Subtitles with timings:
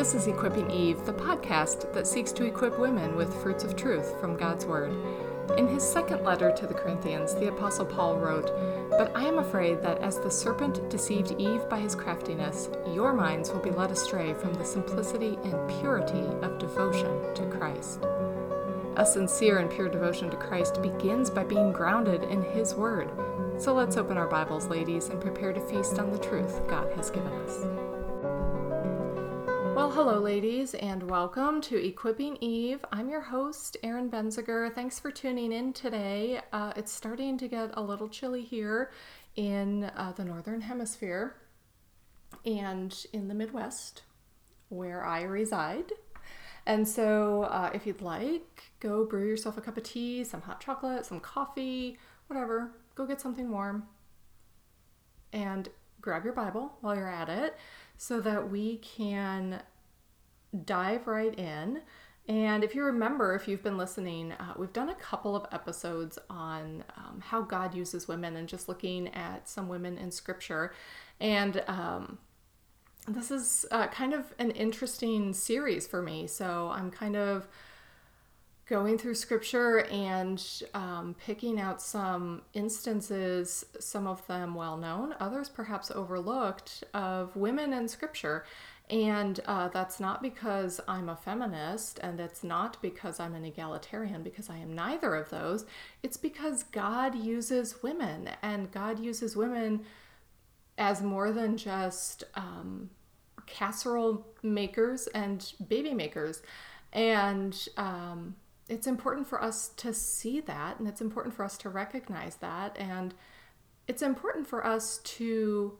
[0.00, 4.18] This is Equipping Eve, the podcast that seeks to equip women with fruits of truth
[4.18, 4.94] from God's Word.
[5.58, 8.50] In his second letter to the Corinthians, the Apostle Paul wrote,
[8.88, 13.50] But I am afraid that as the serpent deceived Eve by his craftiness, your minds
[13.50, 18.00] will be led astray from the simplicity and purity of devotion to Christ.
[18.96, 23.10] A sincere and pure devotion to Christ begins by being grounded in His Word.
[23.58, 27.10] So let's open our Bibles, ladies, and prepare to feast on the truth God has
[27.10, 27.89] given us.
[29.92, 32.84] Hello, ladies, and welcome to Equipping Eve.
[32.92, 34.72] I'm your host, Erin Benziger.
[34.72, 36.40] Thanks for tuning in today.
[36.52, 38.92] Uh, it's starting to get a little chilly here
[39.34, 41.34] in uh, the Northern Hemisphere
[42.46, 44.02] and in the Midwest,
[44.68, 45.92] where I reside.
[46.66, 50.60] And so, uh, if you'd like, go brew yourself a cup of tea, some hot
[50.60, 51.98] chocolate, some coffee,
[52.28, 52.70] whatever.
[52.94, 53.88] Go get something warm
[55.32, 55.68] and
[56.00, 57.56] grab your Bible while you're at it
[57.96, 59.60] so that we can
[60.64, 61.82] dive right in.
[62.28, 66.18] And if you remember, if you've been listening, uh, we've done a couple of episodes
[66.28, 70.72] on um, how God uses women and just looking at some women in scripture.
[71.20, 72.18] And um,
[73.08, 76.26] this is uh, kind of an interesting series for me.
[76.26, 77.48] So I'm kind of
[78.70, 85.48] going through scripture and um, picking out some instances, some of them well known, others
[85.48, 88.44] perhaps overlooked, of women in scripture.
[88.90, 94.24] And uh, that's not because I'm a feminist, and it's not because I'm an egalitarian,
[94.24, 95.64] because I am neither of those.
[96.02, 99.84] It's because God uses women, and God uses women
[100.76, 102.90] as more than just um,
[103.46, 106.42] casserole makers and baby makers.
[106.92, 108.34] And um,
[108.70, 112.78] it's important for us to see that and it's important for us to recognize that
[112.78, 113.12] and
[113.88, 115.76] it's important for us to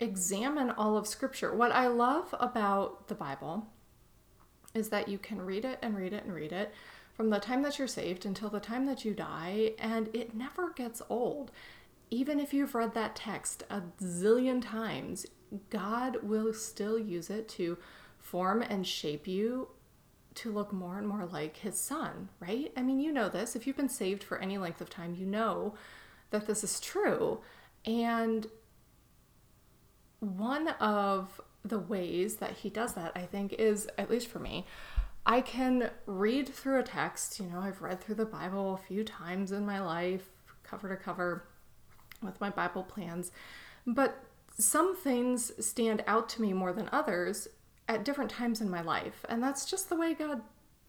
[0.00, 1.54] examine all of scripture.
[1.54, 3.66] What I love about the Bible
[4.74, 6.72] is that you can read it and read it and read it
[7.14, 10.70] from the time that you're saved until the time that you die and it never
[10.70, 11.50] gets old.
[12.10, 15.26] Even if you've read that text a zillion times,
[15.70, 17.78] God will still use it to
[18.18, 19.68] form and shape you
[20.34, 22.72] to look more and more like his son, right?
[22.76, 23.54] I mean, you know this.
[23.54, 25.74] If you've been saved for any length of time, you know
[26.30, 27.40] that this is true.
[27.84, 28.46] And
[30.22, 34.66] one of the ways that he does that, I think, is, at least for me,
[35.26, 37.40] I can read through a text.
[37.40, 40.28] You know, I've read through the Bible a few times in my life,
[40.62, 41.44] cover to cover,
[42.22, 43.32] with my Bible plans.
[43.84, 44.24] But
[44.58, 47.48] some things stand out to me more than others
[47.88, 49.24] at different times in my life.
[49.28, 50.40] And that's just the way God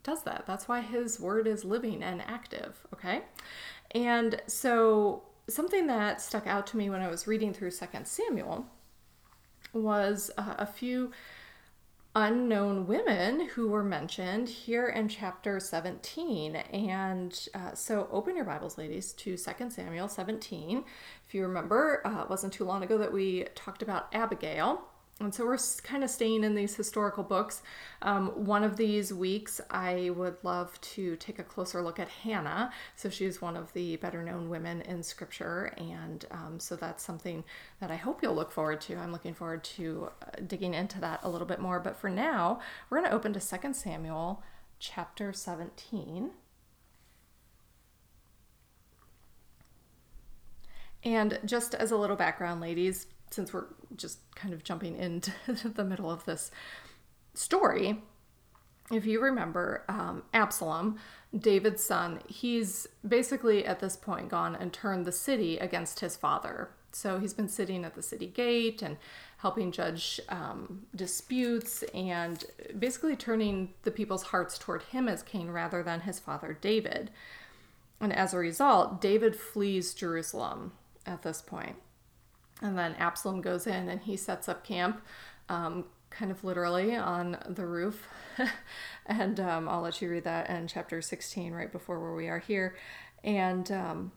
[0.03, 0.43] does that.
[0.45, 3.23] That's why his word is living and active, okay?
[3.91, 8.67] And so something that stuck out to me when I was reading through Second Samuel
[9.73, 11.11] was uh, a few
[12.15, 16.55] unknown women who were mentioned here in chapter 17.
[16.55, 20.83] And uh, so open your Bibles, ladies, to 2 Samuel 17.
[21.27, 24.87] If you remember, uh, it wasn't too long ago that we talked about Abigail.
[25.19, 27.61] And so we're kind of staying in these historical books.
[28.01, 32.71] Um, one of these weeks, I would love to take a closer look at Hannah.
[32.95, 35.71] So she's one of the better known women in scripture.
[35.77, 37.43] And um, so that's something
[37.79, 38.97] that I hope you'll look forward to.
[38.97, 41.79] I'm looking forward to uh, digging into that a little bit more.
[41.79, 42.59] But for now,
[42.89, 44.41] we're going to open to 2 Samuel
[44.79, 46.31] chapter 17.
[51.05, 55.31] And just as a little background, ladies, since we're just kind of jumping into
[55.69, 56.51] the middle of this
[57.33, 58.01] story,
[58.91, 60.97] if you remember um, Absalom,
[61.37, 66.69] David's son, he's basically at this point gone and turned the city against his father.
[66.91, 68.97] So he's been sitting at the city gate and
[69.37, 72.45] helping judge um, disputes and
[72.77, 77.09] basically turning the people's hearts toward him as king rather than his father David.
[77.99, 80.73] And as a result, David flees Jerusalem
[81.05, 81.77] at this point.
[82.63, 85.01] And then Absalom goes in and he sets up camp,
[85.49, 88.07] um, kind of literally on the roof.
[89.05, 92.39] and um, I'll let you read that in chapter 16, right before where we are
[92.39, 92.75] here.
[93.23, 94.11] And um,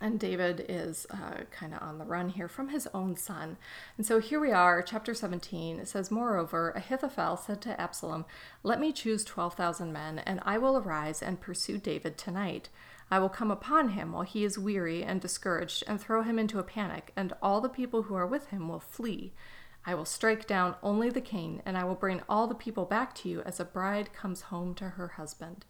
[0.00, 3.56] and David is uh, kind of on the run here from his own son.
[3.96, 5.78] And so here we are, chapter 17.
[5.78, 8.24] It says, Moreover, Ahithophel said to Absalom,
[8.64, 12.70] Let me choose 12,000 men, and I will arise and pursue David tonight.
[13.10, 16.58] I will come upon him while he is weary and discouraged, and throw him into
[16.58, 19.32] a panic, and all the people who are with him will flee.
[19.86, 23.14] I will strike down only the king, and I will bring all the people back
[23.16, 25.66] to you as a bride comes home to her husband.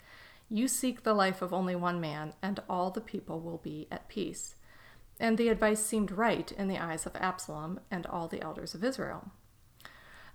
[0.49, 4.09] You seek the life of only one man, and all the people will be at
[4.09, 4.55] peace.
[5.19, 8.85] And the advice seemed right in the eyes of Absalom and all the elders of
[8.85, 9.33] Israel.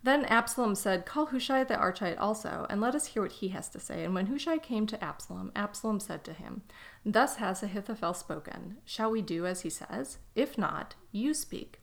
[0.01, 3.67] Then Absalom said, Call Hushai the Archite also, and let us hear what he has
[3.69, 4.05] to say.
[4.05, 6.61] And when Hushai came to Absalom, Absalom said to him,
[7.05, 8.77] Thus has Ahithophel spoken.
[8.85, 10.19] Shall we do as he says?
[10.35, 11.81] If not, you speak.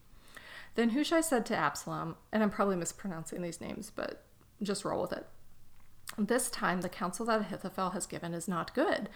[0.77, 4.25] Then Hushai said to Absalom, and I'm probably mispronouncing these names, but
[4.63, 5.27] just roll with it.
[6.19, 9.11] This time the counsel that Ahithophel has given is not good.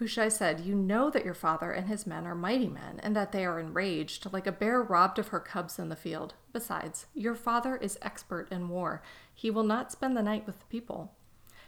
[0.00, 3.32] Hushai said, You know that your father and his men are mighty men, and that
[3.32, 6.34] they are enraged, like a bear robbed of her cubs in the field.
[6.52, 9.02] Besides, your father is expert in war.
[9.32, 11.12] He will not spend the night with the people.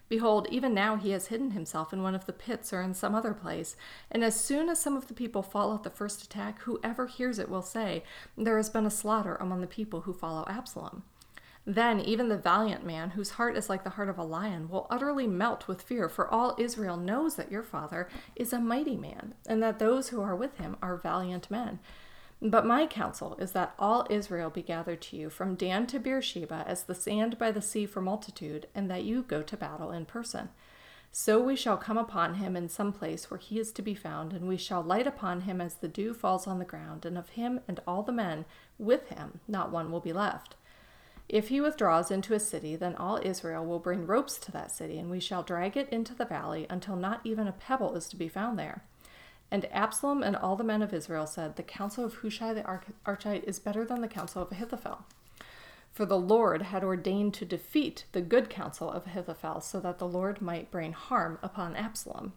[0.09, 3.15] Behold, even now he has hidden himself in one of the pits or in some
[3.15, 3.77] other place.
[4.11, 7.39] And as soon as some of the people fall at the first attack, whoever hears
[7.39, 8.03] it will say,
[8.37, 11.05] There has been a slaughter among the people who follow Absalom.
[11.65, 14.89] Then even the valiant man, whose heart is like the heart of a lion, will
[14.91, 19.35] utterly melt with fear, for all Israel knows that your father is a mighty man,
[19.47, 21.79] and that those who are with him are valiant men.
[22.41, 26.65] But my counsel is that all Israel be gathered to you from Dan to Beersheba
[26.67, 30.05] as the sand by the sea for multitude, and that you go to battle in
[30.05, 30.49] person.
[31.13, 34.33] So we shall come upon him in some place where he is to be found,
[34.33, 37.29] and we shall light upon him as the dew falls on the ground, and of
[37.29, 38.47] him and all the men
[38.79, 40.57] with him not one will be left.
[41.29, 44.99] If he withdraws into a city, then all Israel will bring ropes to that city,
[44.99, 48.17] and we shall drag it into the valley until not even a pebble is to
[48.17, 48.83] be found there.
[49.51, 52.63] And Absalom and all the men of Israel said, The counsel of Hushai the
[53.07, 55.05] Archite is better than the counsel of Ahithophel.
[55.93, 60.09] For the Lord had ordained to defeat the good counsel of Ahithophel, so that the
[60.09, 62.33] Lord might bring harm upon Absalom.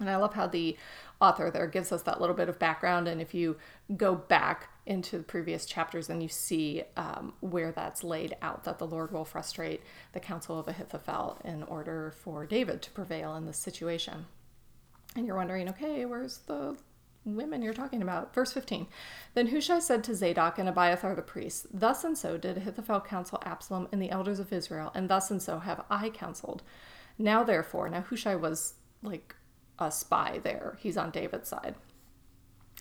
[0.00, 0.76] And I love how the
[1.20, 3.08] author there gives us that little bit of background.
[3.08, 3.56] And if you
[3.96, 8.78] go back into the previous chapters, then you see um, where that's laid out that
[8.78, 13.46] the Lord will frustrate the counsel of Ahithophel in order for David to prevail in
[13.46, 14.26] this situation.
[15.16, 16.76] And you're wondering, okay, where's the
[17.24, 18.34] women you're talking about?
[18.34, 18.86] Verse 15.
[19.34, 23.42] Then Hushai said to Zadok and Abiathar the priests, Thus and so did Ahithophel counsel
[23.44, 26.62] Absalom and the elders of Israel, and thus and so have I counseled.
[27.18, 29.34] Now therefore, now Hushai was like
[29.78, 30.78] a spy there.
[30.80, 31.74] He's on David's side.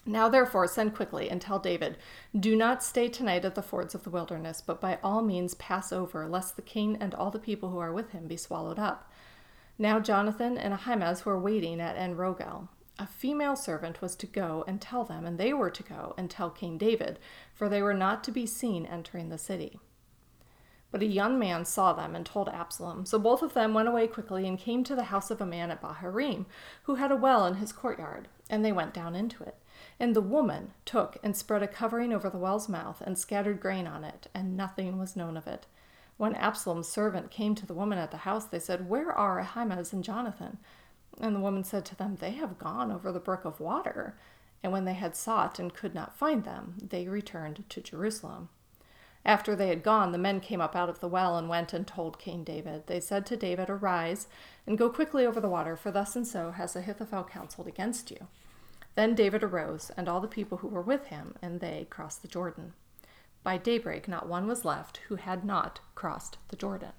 [0.06, 1.98] Now, therefore, send quickly and tell David,
[2.38, 5.92] Do not stay tonight at the fords of the wilderness, but by all means pass
[5.92, 9.12] over, lest the king and all the people who are with him be swallowed up.
[9.78, 12.70] Now, Jonathan and Ahimaaz were waiting at En Rogel.
[12.98, 16.32] A female servant was to go and tell them, and they were to go and
[16.32, 17.20] tell King David,
[17.54, 19.80] for they were not to be seen entering the city.
[20.90, 23.06] But a young man saw them and told Absalom.
[23.06, 25.70] So both of them went away quickly and came to the house of a man
[25.70, 26.46] at Bahurim,
[26.84, 29.58] who had a well in his courtyard, and they went down into it.
[30.00, 33.86] And the woman took and spread a covering over the well's mouth and scattered grain
[33.86, 35.68] on it, and nothing was known of it.
[36.16, 39.94] When Absalom's servant came to the woman at the house, they said, Where are Ahimaaz
[39.94, 40.58] and Jonathan?
[41.20, 44.18] And the woman said to them, They have gone over the brook of water.
[44.64, 48.50] And when they had sought and could not find them, they returned to Jerusalem.
[49.26, 51.86] After they had gone, the men came up out of the well and went and
[51.86, 52.88] told King David.
[52.88, 54.28] They said to David, Arise
[54.66, 58.28] and go quickly over the water, for thus and so has Ahithophel counseled against you.
[58.96, 62.28] Then David arose, and all the people who were with him, and they crossed the
[62.28, 62.74] Jordan.
[63.44, 66.94] By daybreak, not one was left who had not crossed the Jordan.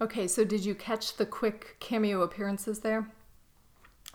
[0.00, 3.08] Okay, so did you catch the quick cameo appearances there?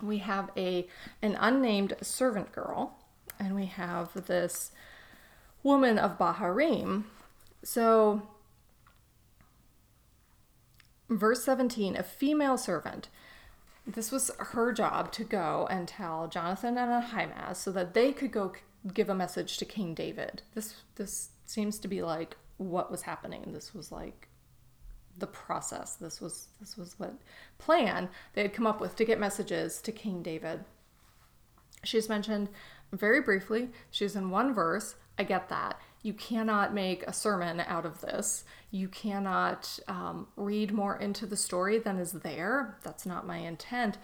[0.02, 0.88] We have a
[1.20, 2.98] an unnamed servant girl,
[3.38, 4.72] and we have this
[5.62, 7.04] woman of Bahurim.
[7.62, 8.22] So,
[11.08, 13.08] verse 17 a female servant.
[13.86, 18.30] This was her job to go and tell Jonathan and Ahimaaz so that they could
[18.30, 18.52] go
[18.94, 20.42] give a message to King David.
[20.54, 23.52] This this seems to be like what was happening.
[23.52, 24.28] This was like
[25.18, 25.94] the process.
[25.94, 27.14] This was this was what
[27.58, 30.64] plan they had come up with to get messages to King David.
[31.84, 32.48] She's mentioned
[32.92, 33.70] very briefly.
[33.90, 34.94] She's in one verse.
[35.18, 35.78] I get that.
[36.02, 38.44] You cannot make a sermon out of this.
[38.70, 42.78] You cannot um, read more into the story than is there.
[42.82, 43.98] That's not my intent.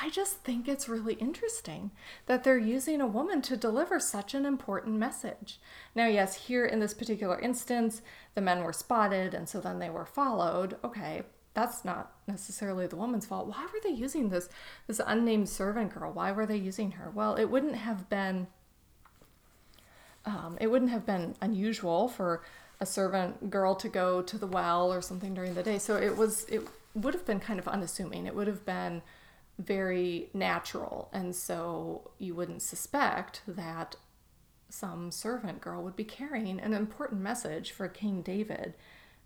[0.00, 1.90] I just think it's really interesting
[2.26, 5.58] that they're using a woman to deliver such an important message.
[5.96, 8.00] Now, yes, here in this particular instance,
[8.36, 10.76] the men were spotted and so then they were followed.
[10.84, 11.22] Okay,
[11.54, 13.48] that's not necessarily the woman's fault.
[13.48, 14.48] Why were they using this
[14.86, 16.12] this unnamed servant girl?
[16.12, 17.10] Why were they using her?
[17.10, 18.46] Well, it wouldn't have been
[20.24, 22.42] um, it wouldn't have been unusual for
[22.80, 25.78] a servant girl to go to the well or something during the day.
[25.78, 28.26] So it was it would have been kind of unassuming.
[28.26, 29.02] It would have been
[29.58, 33.96] very natural, and so you wouldn't suspect that
[34.68, 38.74] some servant girl would be carrying an important message for King David.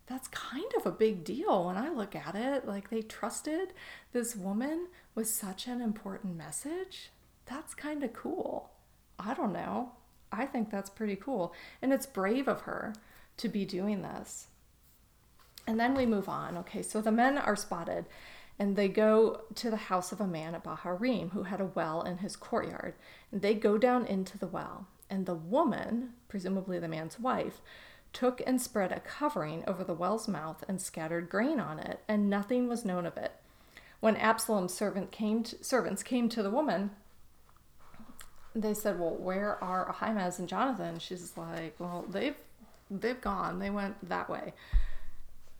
[0.06, 2.66] That's kind of a big deal when I look at it.
[2.66, 3.72] Like they trusted
[4.12, 7.10] this woman with such an important message.
[7.46, 8.70] That's kind of cool.
[9.18, 9.92] I don't know.
[10.36, 11.54] I think that's pretty cool.
[11.80, 12.94] And it's brave of her
[13.38, 14.48] to be doing this.
[15.66, 16.56] And then we move on.
[16.58, 18.04] Okay, so the men are spotted
[18.58, 22.02] and they go to the house of a man at Bahurim who had a well
[22.02, 22.94] in his courtyard.
[23.32, 24.86] And they go down into the well.
[25.10, 27.60] And the woman, presumably the man's wife,
[28.12, 32.30] took and spread a covering over the well's mouth and scattered grain on it, and
[32.30, 33.32] nothing was known of it.
[34.00, 36.90] When Absalom's servant came to, servants came to the woman,
[38.54, 42.36] they said, "Well, where are Ahimaaz and Jonathan?" She's like, "Well, they've
[42.90, 43.58] they've gone.
[43.58, 44.54] They went that way."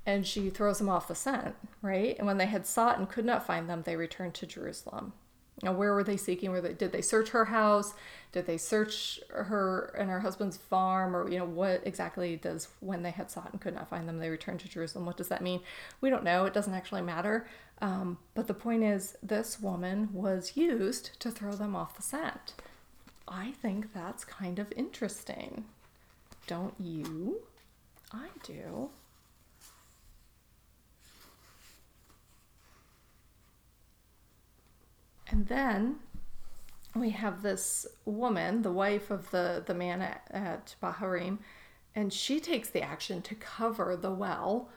[0.07, 2.17] And she throws them off the scent, right?
[2.19, 5.15] And when they had sought and could not find them, they returned to Jerusalem.
[5.63, 6.51] Now, where were they seeking?
[6.51, 7.95] Were they, did they search her house?
[8.33, 11.15] Did they search her and her husband's farm?
[11.15, 14.19] Or, you know, what exactly does when they had sought and could not find them,
[14.19, 15.07] they returned to Jerusalem?
[15.07, 15.61] What does that mean?
[16.01, 16.45] We don't know.
[16.45, 17.47] It doesn't actually matter.
[17.81, 22.55] Um, but the point is, this woman was used to throw them off the scent.
[23.27, 25.65] I think that's kind of interesting.
[26.47, 27.41] Don't you?
[28.13, 28.91] I do.
[35.29, 35.97] And then
[36.95, 41.39] we have this woman, the wife of the, the man at, at Bahurim,
[41.95, 44.69] and she takes the action to cover the well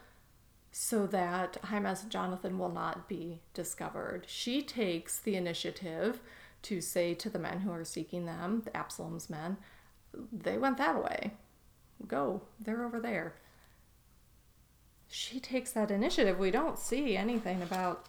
[0.72, 4.24] so that Ahimaaz and Jonathan will not be discovered.
[4.26, 6.20] She takes the initiative
[6.62, 9.56] to say to the men who are seeking them, the Absalom's men,
[10.32, 11.32] they went that way.
[12.06, 13.34] Go, they're over there.
[15.08, 16.38] She takes that initiative.
[16.38, 18.06] We don't see anything about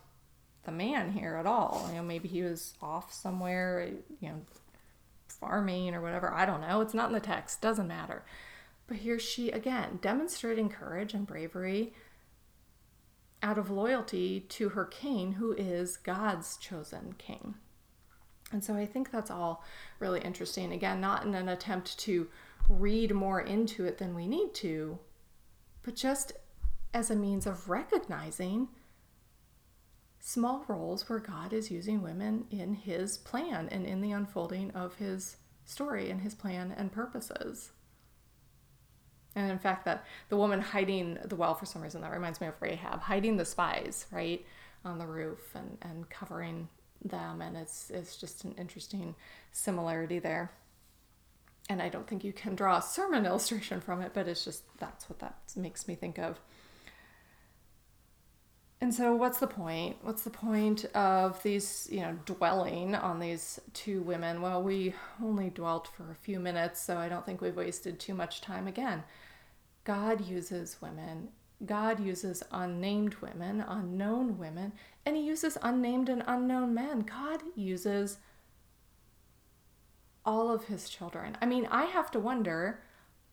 [0.66, 1.86] the man here at all.
[1.90, 3.90] You know, maybe he was off somewhere,
[4.20, 4.42] you know,
[5.28, 6.34] farming or whatever.
[6.34, 6.82] I don't know.
[6.82, 7.62] It's not in the text.
[7.62, 8.24] Doesn't matter.
[8.88, 11.94] But here she again demonstrating courage and bravery
[13.42, 17.56] out of loyalty to her king, who is God's chosen king.
[18.52, 19.64] And so I think that's all
[20.00, 20.72] really interesting.
[20.72, 22.28] Again, not in an attempt to
[22.68, 25.00] read more into it than we need to,
[25.84, 26.34] but just
[26.94, 28.70] as a means of recognizing
[30.20, 34.96] small roles where God is using women in his plan and in the unfolding of
[34.96, 37.72] his story and his plan and purposes.
[39.36, 42.48] And in fact, that the woman hiding the well for some reason that reminds me
[42.48, 44.46] of Rahab, hiding the spies, right,
[44.84, 46.68] on the roof and, and covering
[47.04, 47.42] them.
[47.42, 49.16] And it's, it's just an interesting
[49.52, 50.52] similarity there.
[51.70, 54.64] And I don't think you can draw a sermon illustration from it, but it's just
[54.78, 56.40] that's what that makes me think of.
[58.82, 59.98] And so, what's the point?
[60.04, 64.42] What's the point of these, you know, dwelling on these two women?
[64.42, 68.14] Well, we only dwelt for a few minutes, so I don't think we've wasted too
[68.14, 68.68] much time.
[68.68, 69.04] Again,
[69.84, 71.30] God uses women,
[71.66, 74.74] God uses unnamed women, unknown women,
[75.06, 77.02] and He uses unnamed and unknown men.
[77.02, 78.18] God uses
[80.26, 81.38] all of His children.
[81.42, 82.82] I mean, I have to wonder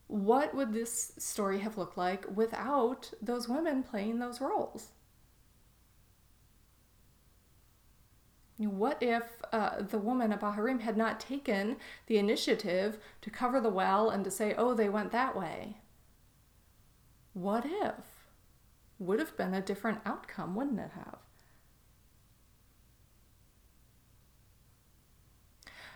[0.08, 4.88] what would this story have looked like without those women playing those roles?
[8.58, 13.68] What if uh, the woman at Bahurim had not taken the initiative to cover the
[13.68, 15.76] well and to say, oh, they went that way?
[17.34, 18.15] What if?
[18.98, 21.18] Would have been a different outcome, wouldn't it have?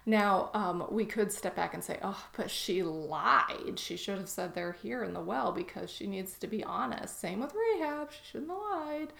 [0.06, 3.78] Now, um, we could step back and say, oh, but she lied.
[3.78, 7.20] She should have said they're here in the well because she needs to be honest.
[7.20, 8.10] Same with Rahab.
[8.10, 9.12] She shouldn't have lied.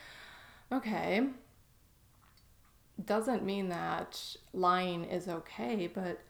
[0.73, 1.29] Okay,
[3.05, 6.21] doesn't mean that lying is okay, but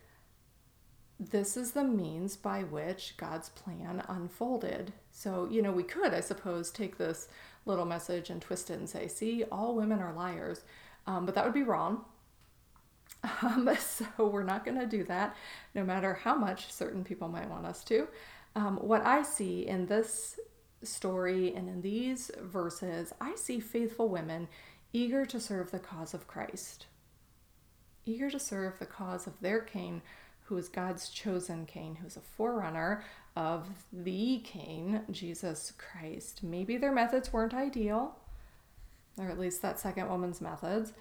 [1.19, 4.93] this is the means by which God's plan unfolded.
[5.21, 7.29] So, you know, we could, I suppose, take this
[7.67, 10.63] little message and twist it and say, see, all women are liars.
[11.07, 12.05] Um, but that would be wrong.
[13.43, 15.37] Um, so, we're not going to do that,
[15.75, 18.09] no matter how much certain people might want us to.
[18.57, 20.41] Um, what I see in this
[20.83, 24.49] story and in these verses, I see faithful women
[24.95, 26.87] eager to serve the cause of Christ,
[28.07, 30.01] eager to serve the cause of their king,
[30.51, 33.05] who is God's chosen king, who is a forerunner
[33.37, 36.43] of the king, Jesus Christ.
[36.43, 38.17] Maybe their methods weren't ideal,
[39.17, 40.93] or at least that second woman's methods.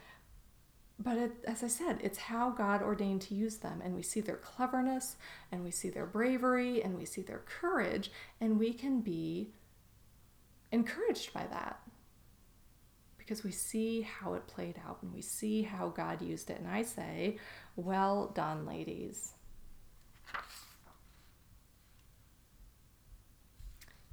[1.00, 3.82] But it, as I said, it's how God ordained to use them.
[3.84, 5.16] And we see their cleverness,
[5.52, 9.50] and we see their bravery, and we see their courage, and we can be
[10.72, 11.80] encouraged by that
[13.18, 16.60] because we see how it played out and we see how God used it.
[16.60, 17.38] And I say,
[17.76, 19.34] well done, ladies.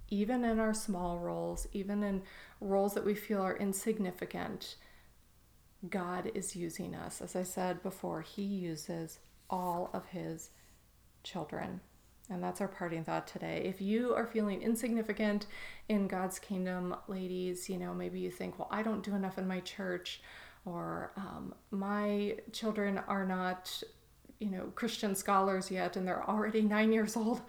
[0.09, 2.23] Even in our small roles, even in
[2.61, 4.77] roles that we feel are insignificant,
[5.91, 7.21] God is using us.
[7.21, 9.19] As I said before, He uses
[9.51, 10.51] all of His
[11.23, 11.81] children.
[12.29, 13.63] And that's our parting thought today.
[13.65, 15.47] If you are feeling insignificant
[15.89, 19.47] in God's kingdom, ladies, you know, maybe you think, well, I don't do enough in
[19.47, 20.21] my church,
[20.65, 23.81] or um, my children are not,
[24.41, 27.43] you know, Christian scholars yet, and they're already nine years old.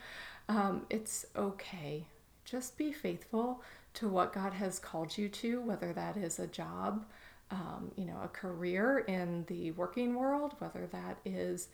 [0.47, 2.05] Um, it's okay.
[2.47, 3.61] Just be faithful
[3.95, 7.05] to what God has called you to, whether that is a job,
[7.51, 11.67] um, you know, a career in the working world, whether that is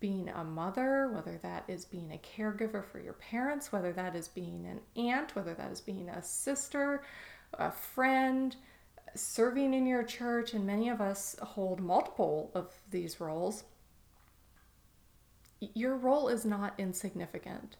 [0.00, 4.26] being a mother, whether that is being a caregiver for your parents, whether that is
[4.26, 7.02] being an aunt, whether that is being a sister,
[7.54, 8.56] a friend,
[9.14, 13.62] serving in your church, and many of us hold multiple of these roles.
[15.60, 17.76] Your role is not insignificant.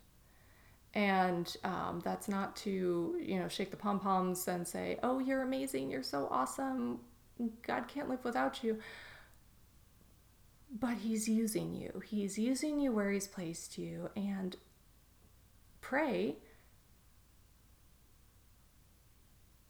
[0.96, 5.42] And um, that's not to, you know, shake the pom poms and say, oh, you're
[5.42, 7.00] amazing, you're so awesome,
[7.66, 8.78] God can't live without you
[10.70, 12.02] but he's using you.
[12.04, 14.56] He's using you where he's placed you and
[15.80, 16.36] pray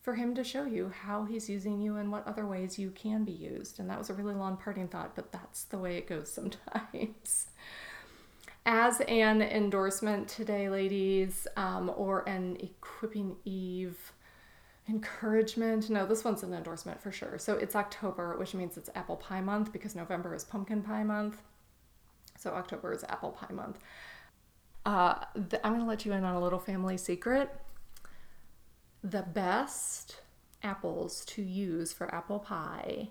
[0.00, 3.25] for him to show you how he's using you and what other ways you can
[3.25, 3.78] be used.
[3.78, 7.47] And that was a really long parting thought, but that's the way it goes sometimes.
[8.68, 14.12] As an endorsement today, ladies, um, or an equipping Eve
[14.88, 15.88] encouragement.
[15.88, 17.38] No, this one's an endorsement for sure.
[17.38, 21.42] So it's October, which means it's apple pie month because November is pumpkin pie month.
[22.37, 23.78] So October is apple pie month.
[24.85, 25.14] Uh,
[25.62, 27.50] I'm going to let you in on a little family secret.
[29.04, 30.20] The best
[30.64, 33.11] apples to use for apple pie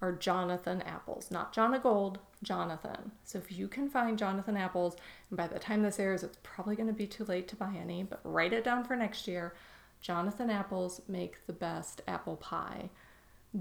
[0.00, 3.12] are Jonathan apples, not Jonagold, Jonathan.
[3.24, 4.96] So if you can find Jonathan apples,
[5.28, 7.74] and by the time this airs, it's probably going to be too late to buy
[7.78, 9.54] any, but write it down for next year.
[10.00, 12.88] Jonathan apples make the best apple pie.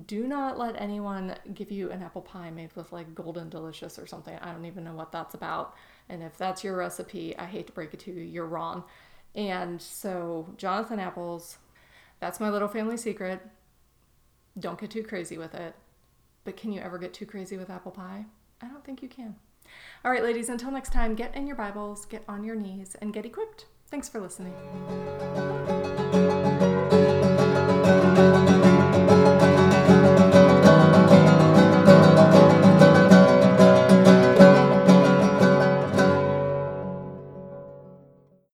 [0.05, 4.07] Do not let anyone give you an apple pie made with like golden delicious or
[4.07, 4.37] something.
[4.41, 5.73] I don't even know what that's about.
[6.07, 8.83] And if that's your recipe, I hate to break it to you, you're wrong.
[9.35, 11.57] And so, Jonathan apples,
[12.19, 13.41] that's my little family secret.
[14.57, 15.75] Don't get too crazy with it.
[16.43, 18.25] But can you ever get too crazy with apple pie?
[18.61, 19.35] I don't think you can.
[20.03, 23.13] All right, ladies, until next time, get in your Bibles, get on your knees, and
[23.13, 23.65] get equipped.
[23.87, 24.53] Thanks for listening.